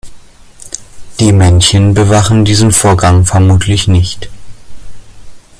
Die 1.19 1.31
Männchen 1.31 1.93
bewachen 1.93 2.43
diesen 2.43 2.71
Vorgang 2.71 3.23
vermutlich 3.23 3.87
nicht. 3.87 4.29